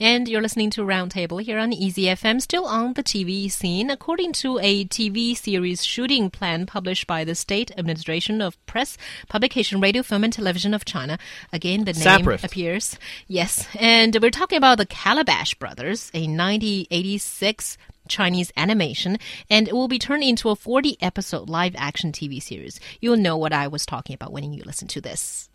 [0.00, 3.90] And you're listening to Roundtable here on Easy FM, still on the TV scene.
[3.90, 8.96] According to a TV series shooting plan published by the State Administration of Press,
[9.28, 11.18] Publication, Radio, Film, and Television of China,
[11.52, 12.42] again, the name SAPRF.
[12.42, 12.98] appears.
[13.28, 13.68] Yes.
[13.78, 17.76] And we're talking about the Calabash Brothers, a 1986
[18.08, 19.18] Chinese animation,
[19.50, 22.80] and it will be turned into a 40 episode live action TV series.
[23.02, 25.50] You'll know what I was talking about when you listen to this.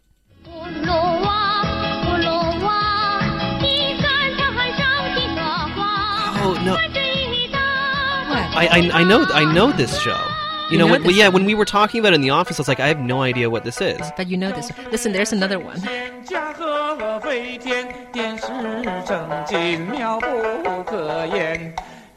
[0.47, 1.44] Oh,
[8.55, 10.11] I, I I know I know this show.
[10.11, 12.31] You, You know, know when, this yeah, when we were talking about it in the
[12.31, 13.99] office, I was like, I have no idea what this is.
[14.17, 14.71] But you know this.
[14.91, 15.79] Listen, there's another one.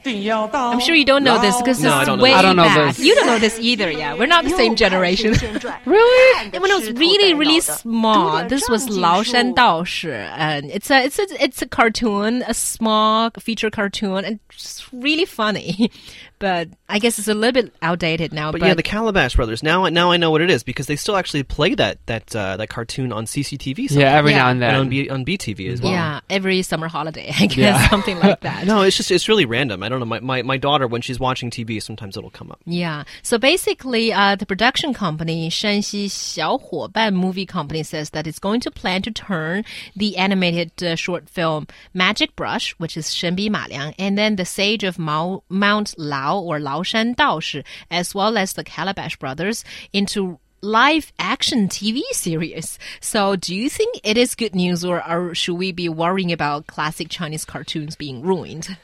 [0.09, 2.97] I'm sure you don't know this because no, way I don't know back.
[2.97, 3.05] This.
[3.05, 4.15] You don't know this either, yeah.
[4.15, 5.33] We're not the same generation.
[5.87, 6.59] really?
[6.59, 10.11] When I was really, really small, this was Lao Shan Dao Shi.
[10.11, 15.25] And it's a, it's, a, it's a cartoon, a small feature cartoon, and it's really
[15.25, 15.91] funny.
[16.39, 18.53] But I guess it's a little bit outdated now.
[18.53, 19.63] But, but yeah, the Calabash Brothers.
[19.63, 22.57] Now, now I know what it is because they still actually play that that uh,
[22.57, 23.89] that cartoon on CCTV.
[23.89, 23.95] Sometimes.
[23.97, 24.39] Yeah, every yeah.
[24.39, 25.91] now and then and on, B, on BTV as well.
[25.91, 27.89] Yeah, every summer holiday, I guess yeah.
[27.89, 28.67] something like that.
[28.67, 29.83] no, it's just it's really random.
[29.83, 30.07] I don't know.
[30.07, 32.61] My, my, my daughter when she's watching TV, sometimes it'll come up.
[32.65, 33.05] Yeah.
[33.23, 38.71] So basically, uh, the production company, Shanxi Xiaohuoban Movie Company, says that it's going to
[38.71, 39.65] plan to turn
[39.97, 44.45] the animated uh, short film Magic Brush, which is Shenbi Ma Liang, and then The
[44.45, 49.17] Sage of Mao, Mount Lao or Lao Shan Dao Shi, as well as the Calabash
[49.17, 52.79] Brothers, into live action TV series.
[53.01, 56.67] So do you think it is good news or, or should we be worrying about
[56.67, 58.77] classic Chinese cartoons being ruined?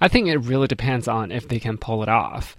[0.00, 2.56] I think it really depends on if they can pull it off.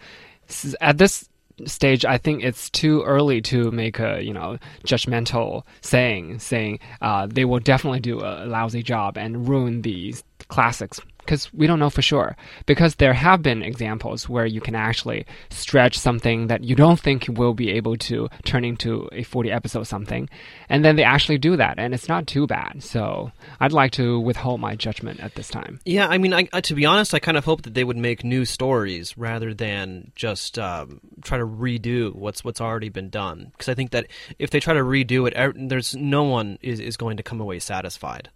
[0.81, 1.27] At this
[1.65, 7.27] stage, I think it's too early to make a you know judgmental saying saying uh,
[7.27, 11.89] they will definitely do a lousy job and ruin these classics because we don't know
[11.89, 12.37] for sure.
[12.65, 17.27] Because there have been examples where you can actually stretch something that you don't think
[17.27, 20.29] you will be able to turn into a 40 episode something,
[20.69, 22.81] and then they actually do that, and it's not too bad.
[22.81, 25.81] So I'd like to withhold my judgment at this time.
[25.85, 27.97] Yeah, I mean, I, I, to be honest, I kind of hope that they would
[27.97, 33.51] make new stories rather than just um, try to redo what's what's already been done.
[33.51, 34.07] Because I think that
[34.39, 37.41] if they try to redo it, er, there's no one is, is going to come
[37.41, 38.29] away satisfied.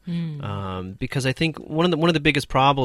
[0.43, 2.80] Um, because I think one of the one of the biggest problems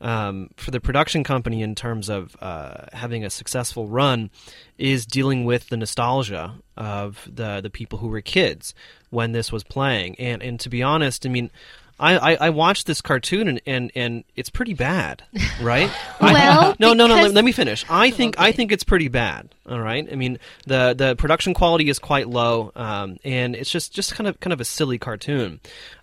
[0.00, 4.30] um, for the production company in terms of uh, having a successful run
[4.78, 8.74] is dealing with the nostalgia of the the people who were kids
[9.10, 10.14] when this was playing.
[10.18, 11.50] And and to be honest, I mean.
[11.98, 15.22] I, I, I watched this cartoon and, and, and it's pretty bad,
[15.62, 15.88] right?
[16.20, 17.14] I- Well, no, no, no.
[17.14, 17.86] Let, let me finish.
[17.88, 19.48] I think I think it's pretty bad.
[19.66, 20.06] All right.
[20.12, 24.28] I mean, the the production quality is quite low, um, and it's just just kind
[24.28, 25.58] of kind of a silly cartoon.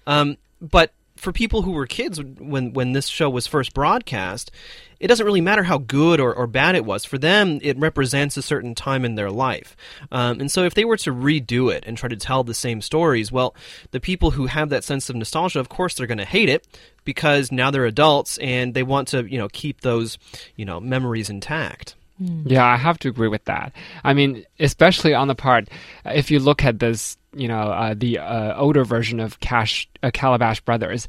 [0.07, 0.91] Um, but
[1.23, 4.51] for people who were kids when when this show was first broadcast,
[4.99, 7.05] it doesn't really matter how good or, or bad it was.
[7.05, 9.75] For them, it represents a certain time in their life.
[10.11, 12.81] Um, and so if they were to redo it and try to tell the same
[12.81, 13.55] stories, well,
[13.91, 16.67] the people who have that sense of nostalgia, of course, they're going to hate it
[17.05, 20.17] because now they're adults and they want to, you know, keep those,
[20.55, 21.95] you know, memories intact.
[22.19, 23.73] Yeah, I have to agree with that.
[24.03, 25.67] I mean, especially on the part,
[26.05, 30.11] if you look at this, you know, uh, the uh, older version of Cash uh,
[30.13, 31.07] Calabash Brothers.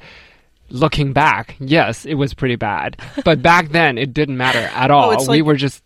[0.70, 5.10] Looking back, yes, it was pretty bad, but back then it didn't matter at all.
[5.12, 5.82] it's we were just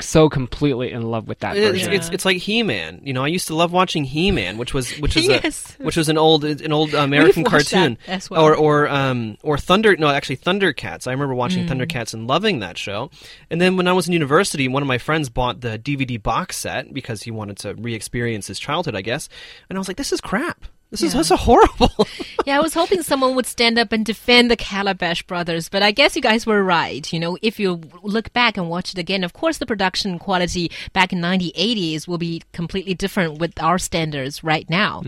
[0.00, 1.92] so completely in love with that It's, version.
[1.92, 3.00] it's it's like He Man.
[3.02, 5.76] You know, I used to love watching He Man, which was which is Yes.
[5.80, 8.42] a which was an old an old American watched that cartoon, as well.
[8.42, 9.96] or or um or Thunder.
[9.96, 11.06] No, actually Thundercats.
[11.06, 11.68] I remember watching Mm.
[11.68, 13.10] Thundercats and loving that show.
[13.50, 16.56] And then when I was in university, one of my friends bought the DVD box
[16.56, 19.28] set because he wanted to re-experience his childhood, I guess.
[19.68, 20.64] And I was like, this is crap.
[20.90, 21.20] This is Yeah.
[21.20, 21.90] is horrible.
[22.46, 25.90] Yeah, I was hoping someone would stand up and defend the Calabash brothers, but I
[25.90, 27.12] guess you guys were right.
[27.12, 30.70] You know, if you look back and watch it again, of course the production quality
[30.94, 35.02] back in 1980s will be completely different with our standards right now.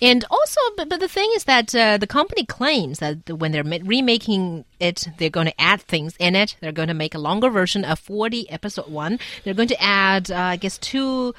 [0.00, 3.62] And also, but, but the thing is that uh, the company claims that when they're
[3.62, 6.56] remaking it, they're going to add things in it.
[6.60, 9.20] They're going to make a longer version of 40 episode 1.
[9.44, 11.32] They're going to add, uh, I guess, two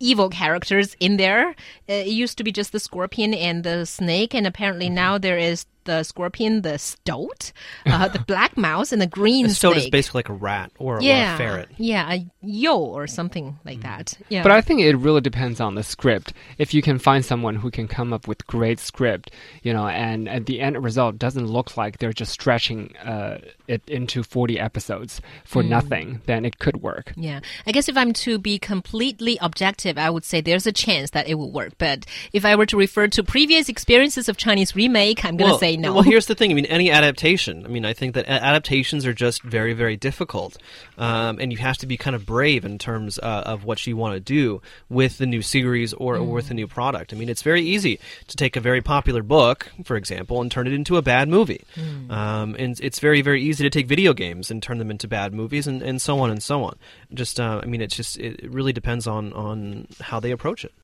[0.00, 1.50] evil characters in there.
[1.88, 4.94] Uh, it used to be just the scorpion and the snake, and apparently Mm-hmm.
[4.94, 7.52] now there is the scorpion, the stoat,
[7.86, 9.84] uh, the black mouse, and the green a stoat snake.
[9.84, 11.68] is basically like a rat or, or a ferret.
[11.76, 14.14] yeah, a yo or something like that.
[14.28, 16.32] Yeah, But I think it really depends on the script.
[16.58, 19.30] If you can find someone who can come up with great script,
[19.62, 23.38] you know, and, and the end result doesn't look like they're just stretching uh,
[23.68, 27.12] it into 40 episodes for nothing, then it could work.
[27.16, 27.40] Yeah.
[27.66, 31.28] I guess if I'm to be completely objective, I would say there's a chance that
[31.28, 31.72] it will work.
[31.78, 35.52] But if I were to refer to previous experiences of Chinese remake, I'm going to
[35.54, 35.94] Well- say say no.
[35.94, 36.50] Well, here's the thing.
[36.50, 37.64] I mean, any adaptation.
[37.64, 40.56] I mean, I think that adaptations are just very, very difficult,
[40.98, 43.96] um, and you have to be kind of brave in terms uh, of what you
[43.96, 47.12] want to do with the new series or, or with the new product.
[47.12, 47.98] I mean, it's very easy
[48.28, 51.64] to take a very popular book, for example, and turn it into a bad movie,
[52.10, 55.32] um, and it's very, very easy to take video games and turn them into bad
[55.32, 56.76] movies, and, and so on and so on.
[57.12, 60.64] Just, uh, I mean, it's just it, it really depends on on how they approach
[60.64, 60.74] it.